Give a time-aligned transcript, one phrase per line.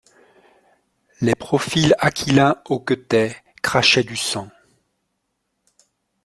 [1.21, 4.49] Les profils aquilins hoquetaient, crachaient du sang.